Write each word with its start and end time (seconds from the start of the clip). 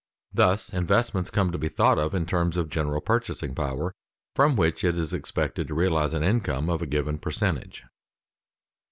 Thus 0.33 0.73
investments 0.73 1.29
come 1.29 1.51
to 1.51 1.59
be 1.59 1.69
thought 1.69 1.99
of 1.99 2.15
in 2.15 2.25
terms 2.25 2.57
of 2.57 2.71
general 2.71 3.01
purchasing 3.01 3.53
power, 3.53 3.93
from 4.35 4.55
which 4.55 4.83
it 4.83 4.97
is 4.97 5.13
expected 5.13 5.67
to 5.67 5.75
realize 5.75 6.13
an 6.13 6.23
income 6.23 6.71
of 6.71 6.81
a 6.81 6.87
given 6.87 7.19
percentage. 7.19 7.83